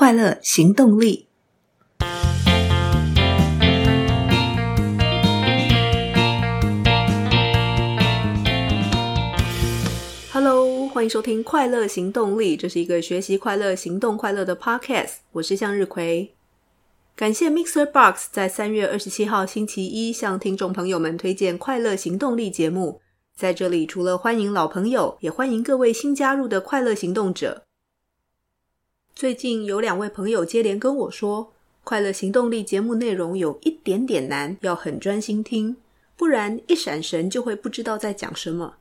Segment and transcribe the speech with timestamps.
[0.00, 1.26] 快乐行动力。
[10.32, 15.16] Hello，欢迎收听《快乐行动力》，这是一个学习快乐、行动快乐的 Podcast。
[15.32, 16.32] 我是向日葵。
[17.14, 23.02] 感谢 Mixer Box 在三月二十七号星期一向听众朋友们推荐《快乐行动力》节目。
[23.36, 27.64] 在这里，除了欢迎老朋友，也欢迎各位新加入的快乐行动者。
[29.20, 31.44] 最近有两位朋友接连跟我说，
[31.84, 35.76] 《快乐行动力》节目内容有一点点难，要很专心听，
[36.16, 38.76] 不然一闪神就会不知道在讲什么。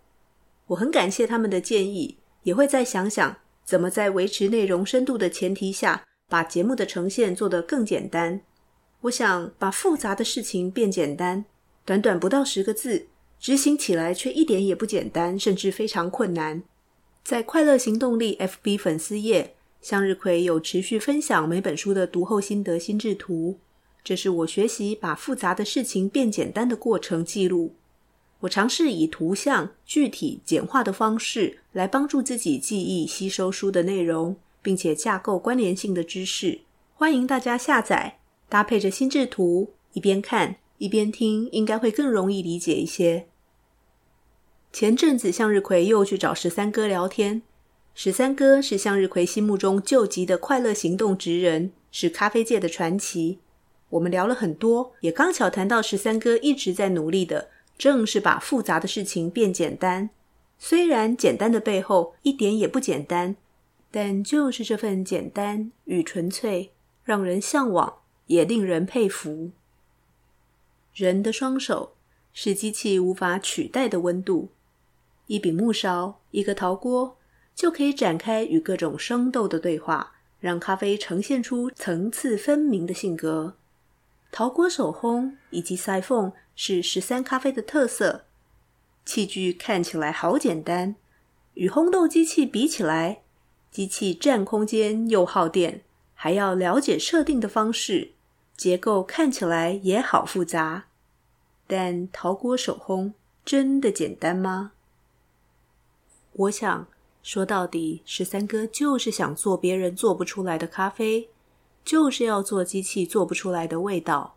[0.67, 8.39] 我很感谢他们的建议，也会再想想怎么在维持内容深度的前提下，把节目的呈现做得更简单。
[9.01, 11.43] 我想把复杂的事情变简单，
[11.83, 13.07] 短短不到十个字，
[13.41, 16.63] 执行起来却一点也不简单，甚至非常困难。
[17.25, 23.57] 在快乐行动力 FB 粉丝页，向日葵有持续分享每本书的读后心得心智图，
[24.03, 27.73] 这是我学习把复杂的事情变简单的过程记录。
[28.41, 34.37] 我尝试以图像、具体、简化的方式来帮助自己记忆、吸收书的内容。
[34.61, 36.59] 并且架构关联性的知识，
[36.93, 43.27] 欢迎大家下载，搭配着心智图，一边看一边听，应该会更容易理解一些。
[44.73, 47.41] 前阵子向日葵又去找十三哥聊天，
[48.01, 53.39] 十三哥是向日葵心目中救急的快乐行动职人，是咖啡界的传奇。
[53.89, 60.09] 我们聊了很多，也刚巧谈到十三哥一直在努力的，正是把复杂的事情变简单。
[60.57, 63.35] 虽然简单的背后一点也不简单。
[63.91, 66.71] 但就是这份简单与纯粹，
[67.03, 67.95] 让人向往，
[68.27, 69.51] 也令人佩服。
[70.93, 71.97] 人的双手
[72.31, 74.47] 是机器无法取代的温度，
[75.27, 77.17] 一柄木勺，一个陶锅，
[77.59, 83.57] 就可以展开与各种生豆的对话，让咖啡呈现出层次分明的性格。
[84.31, 88.23] 陶锅手烘以及塞缝是十三咖啡的特色。
[89.03, 90.95] 器具看起来好简单，
[91.55, 93.23] 与烘豆机器比起来，
[93.69, 95.81] 机器占空间又耗电，
[96.13, 98.11] 还要了解设定的方式，
[98.55, 100.85] 结构看起来也好复杂。
[101.67, 103.11] 但陶锅手烘
[103.43, 104.71] 真的简单吗？
[106.31, 106.87] 我想
[107.31, 111.29] 说到底，十三哥就是想做别人做不出来的咖啡，
[111.85, 114.35] 就是要做机器做不出来的味道。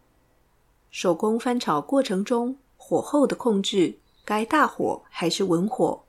[0.91, 3.94] 手工翻炒过程中，火候的控制，
[4.26, 6.03] 该大火还是文火？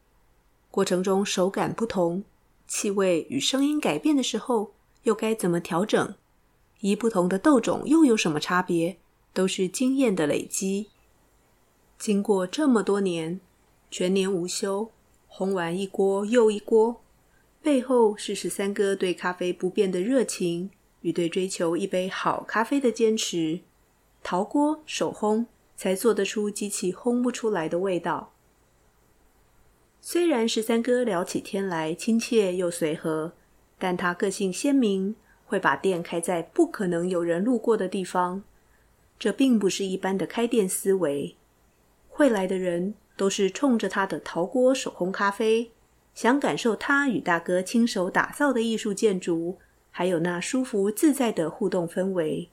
[0.69, 2.25] 过程中手感不同。
[2.67, 4.73] 气味与声音改变的时候，
[5.03, 6.13] 又该怎么调整？
[6.81, 8.97] 一不同的豆种又有什么差别？
[9.31, 10.89] 都是经验的累积。
[11.97, 13.39] 经过这么多年，
[13.89, 14.91] 全年无休，
[15.35, 17.01] 烘完一锅又一锅，
[17.63, 20.69] 背后是十三哥对咖啡不变的热情
[21.01, 23.61] 与对追求一杯好咖啡的坚持。
[24.21, 28.31] 陶锅手烘，才做得出机器烘不出来的味道。
[29.99, 33.33] 虽然十三哥聊起天来亲切又随和，
[33.79, 35.15] 但他个性鲜明，
[35.47, 38.43] 会把店开在不可能有人路过的地方。
[39.17, 41.35] 这并不是一般的开店思维。
[42.07, 45.71] 会来的人都是冲着他的陶锅手烘咖啡，
[46.15, 49.57] 想感受他与大哥亲手打造的艺术建筑，
[49.91, 52.49] 还有那舒服自在的互动氛围。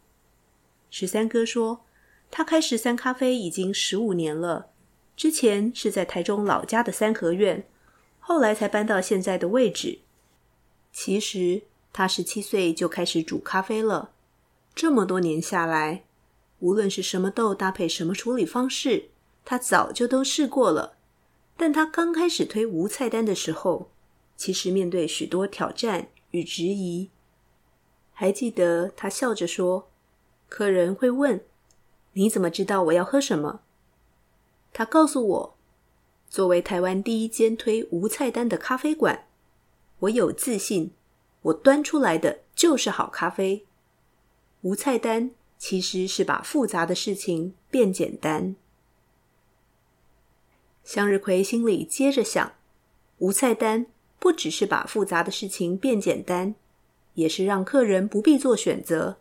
[0.91, 1.81] 十三哥说，
[2.31, 4.67] 他开十三咖啡已经十五年了。
[5.17, 7.67] 之前是在台中老家的三合院，
[8.19, 9.99] 后来才搬到现在的位置。
[10.93, 14.11] 其实他十七岁就开始煮咖啡了，
[14.75, 16.05] 这么多年下来，
[16.61, 19.11] 无论是什么豆搭配什么处理方式，
[19.45, 20.97] 他早就都试过了。
[21.57, 23.91] 但他刚开始推无菜单的时候，
[24.37, 27.11] 其实面对许多挑战与质疑。
[28.13, 29.89] 还记得他笑着说
[30.49, 31.43] ：“客人会问，
[32.15, 33.61] 你怎么知道我要喝什么？”
[34.73, 35.57] 他告诉我，
[36.29, 39.27] 作为台湾第一间推无菜单的咖啡馆，
[40.01, 40.93] 我有自信，
[41.43, 43.67] 我端出来的就是好咖啡。
[44.63, 48.55] 无菜单其实是把复杂的事情变简单。
[50.85, 52.53] 向日葵心里接着想，
[53.19, 53.87] 无菜单
[54.19, 56.55] 不只是把复杂的事情变简单，
[57.15, 59.19] 也是让客人不必做选择。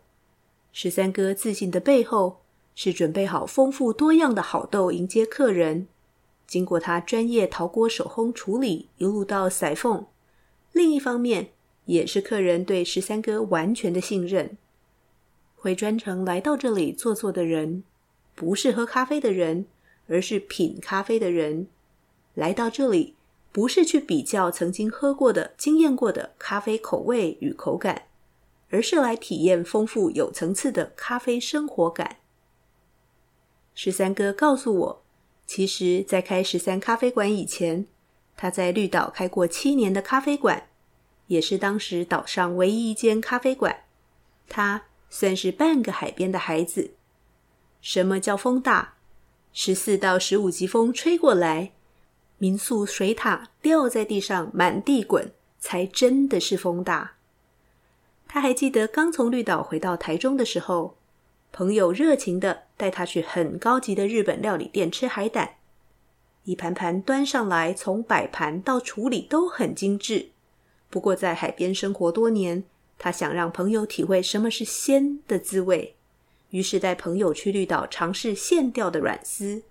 [0.72, 2.40] 十三哥自信的背后，
[2.74, 5.88] 是准备好丰富多样的好豆迎接客人，
[6.46, 10.06] 经过他专业陶锅手烘处理，一路到筛缝。
[10.72, 11.50] 另一方面，
[11.86, 14.56] 也是客人对十三哥完全的信任。
[15.56, 17.84] 会专程来到这里坐坐的人，
[18.34, 19.66] 不是喝咖啡的人，
[20.10, 21.68] 而是品咖啡的人。
[22.34, 23.14] 来到这里，
[23.52, 28.08] 不是去比较曾经喝过的、经验过的咖啡口味与口感，
[28.70, 32.16] 而是来体验丰富有层次的咖啡生活感。
[33.74, 35.02] 十三哥告诉我，
[35.46, 37.86] 其实，在开十三咖啡馆以前，
[38.36, 40.68] 他在绿岛开过七年的咖啡馆，
[41.28, 43.84] 也是当时岛上唯一一间咖啡馆。
[44.48, 46.94] 他算是半个海边的孩子。
[47.80, 48.94] 什么叫风大？
[49.52, 51.72] 十四到十五级风吹过来，
[52.38, 57.14] 民宿水塔掉在地上满地滚，才真的是风大。
[58.28, 60.96] 他还记得刚从绿岛回到台中的时候，
[61.52, 65.56] 朋友热情的带他去很高级的日本料理店吃海胆，
[66.44, 70.30] 一盘盘端上来，从摆盘到处理都很精致。
[70.88, 72.62] 不过在海边生活多年，
[72.98, 75.96] 他想让朋友体会什么是鲜的滋味。
[76.50, 79.62] 于是带朋友去绿岛尝试现钓的软丝，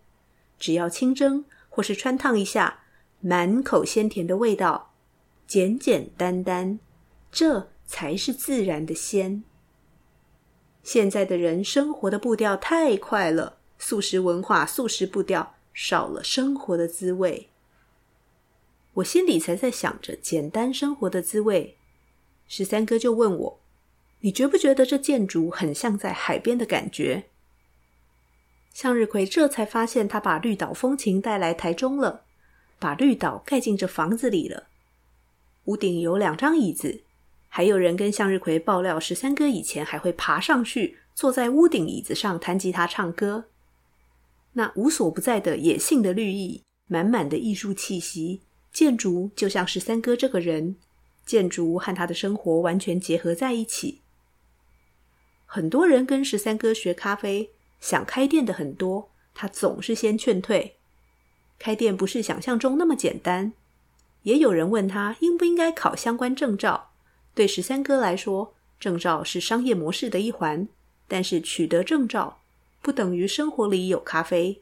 [0.58, 2.84] 只要清蒸或是穿烫一下，
[3.20, 4.94] 满口鲜甜的味道，
[5.46, 6.80] 简简单单，
[7.32, 9.44] 这才是自然的鲜。
[10.84, 17.50] 现在的人生活的步调太快了，素食文化、素食步调少了生活的滋味。
[18.94, 21.78] 我心里才在想着简单生活的滋味，
[22.48, 23.60] 十三哥就问我。
[24.22, 27.26] 你觉不觉得这建筑很像在海边的感觉？
[28.74, 32.26] 向日葵这才发现，他把绿岛风情带来台中了，
[32.78, 34.68] 把绿岛盖进这房子里了。
[35.66, 37.02] 屋顶有两张椅子，
[37.48, 43.46] 还有人跟向日葵爆料，十三哥以前还会爬上去，坐在屋顶椅子上弹吉他唱歌。
[44.54, 48.42] 那无所不在的野性的绿意，满满的艺术气息，
[48.74, 50.76] 建筑就像十三哥这个人，
[51.26, 54.02] 建筑和他的生活完全结合在一起。
[55.52, 57.50] 很多人跟十三哥学咖啡，
[57.82, 60.76] 想开店的很多，他总是先劝退。
[61.58, 63.54] 开店不是想象中那么简单。
[64.22, 66.92] 也有人问他应不应该考相关证照。
[67.34, 70.68] 对十三哥来说，证照是商业模式的一环，
[71.08, 72.42] 但是取得证照
[72.84, 74.62] 不等于生活里有咖啡。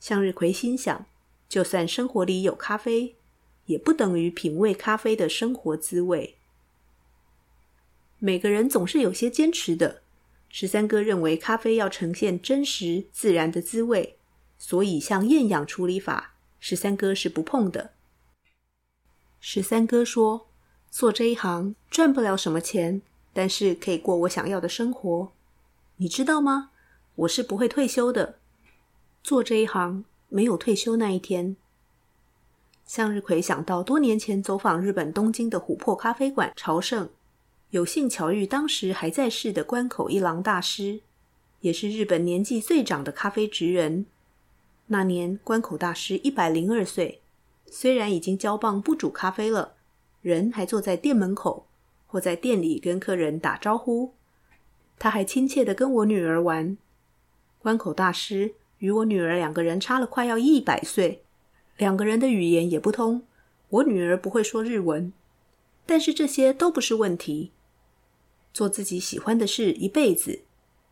[0.00, 1.04] 向日葵心想，
[1.46, 3.16] 就算生活里有咖啡，
[3.66, 6.36] 也不等于品味咖啡的生活滋味。
[8.18, 10.00] 每个人总是有些坚持的。
[10.54, 14.18] 十三哥认为咖啡要呈现真实自然的滋味，
[14.58, 17.92] 所以像厌氧处理法，十三哥是不碰的。
[19.40, 20.48] 十三哥说
[20.92, 23.00] ：“做这一行赚不了什么钱，
[23.32, 25.32] 但是可以过我想要的生活。
[25.96, 26.70] 你知道吗？
[27.14, 28.38] 我是不会退休的。
[29.22, 31.56] 做这一行没有退休那一天。”
[32.84, 37.08] 向日葵想到多年前走访日本东京的琥珀咖啡馆朝圣。
[37.72, 41.00] 有幸巧遇当时还在世的关口一郎大师，
[41.60, 44.04] 也是日本年纪最长的咖啡职人。
[44.88, 47.22] 那年关口大师一百零二岁，
[47.70, 49.72] 虽然已经交棒不煮咖啡了，
[50.20, 51.66] 人还坐在店门口
[52.06, 54.12] 或在店里跟客人打招呼。
[54.98, 56.76] 他还亲切地跟我女儿玩。
[57.58, 61.22] 关口大师与我女儿两个人差了快要一百岁，
[61.78, 63.22] 两个人的语言也不通。
[63.70, 65.10] 我女儿不会说日文，
[65.86, 67.50] 但是这些都不是问题。
[68.52, 70.42] 做自己喜欢的事一辈子，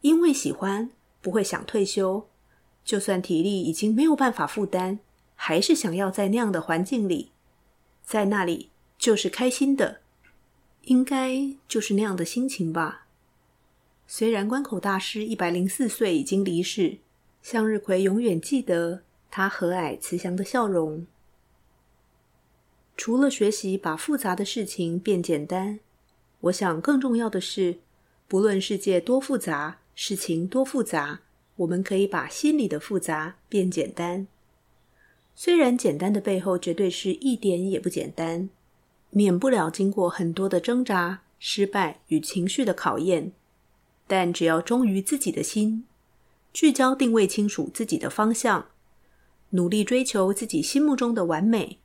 [0.00, 0.90] 因为喜欢
[1.20, 2.26] 不会想退休，
[2.84, 4.98] 就算体力已经没有办法负担，
[5.36, 7.32] 还是想要在那样的环境里，
[8.02, 10.00] 在那里就是开心的，
[10.84, 13.06] 应该就是那样的心情吧。
[14.06, 16.98] 虽然关口大师一百零四岁已经离世，
[17.42, 21.06] 向日葵永远记得他和蔼慈祥的笑容。
[22.96, 25.80] 除了学习把复杂的事情变简单。
[26.40, 27.78] 我想，更重要的是，
[28.26, 31.20] 不论世界多复杂，事情多复杂，
[31.56, 34.26] 我们可以把心里的复杂变简单。
[35.34, 38.48] 虽然简单的背后绝对是一点也不简单，
[39.10, 43.32] 免不了经过很多的挣扎、失败与情绪的考验，
[44.06, 45.84] 但只要忠于自己的心，
[46.52, 48.66] 聚焦定位清楚自己的方向，
[49.50, 51.78] 努力追求自己心目中的完美，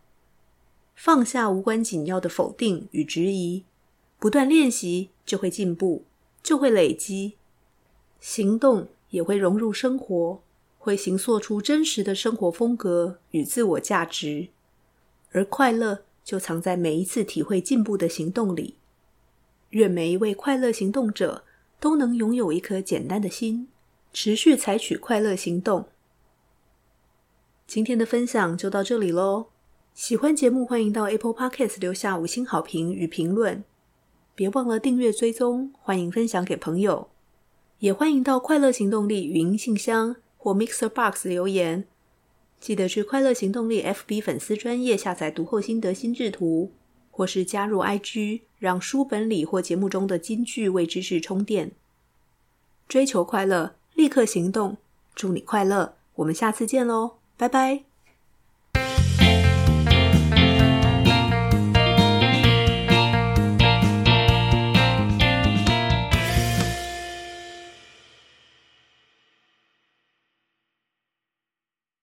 [0.95, 3.63] 放下无关紧要的否定与质疑。
[4.17, 6.05] 不断练习，就会进步，
[6.41, 7.33] 就会累积，
[8.19, 10.41] 行动也会融入生活，
[10.79, 14.47] 会形塑出真实的生活风格与自我价值，
[15.31, 18.75] 而快乐就藏在每一次体会进步的行动里。
[19.71, 21.43] 愿每一位快乐行动者
[21.79, 23.67] 都能拥有一颗简单的心，
[24.13, 25.89] 持续采取快乐行动。
[27.67, 29.47] 今天的分享就到这里喽。
[29.93, 33.63] 喜欢节目，欢迎到 Apple Podcast 留下五星好评与评论。
[34.35, 37.07] 别忘了订阅追踪，欢迎分享给朋友，
[37.79, 41.85] 也欢迎到快乐行动力语音信箱或 Mixer Box 留言。
[42.59, 46.71] 记得去快乐行动力 FB 粉丝专页下载读后心得心智图，
[47.11, 51.71] 或是加入 IG，让书本里或节目中的金句为知识充电。
[52.89, 54.77] 追求快乐，立刻行动。
[55.15, 55.95] 祝你快乐！
[56.15, 57.94] 我们下次见喽，拜拜。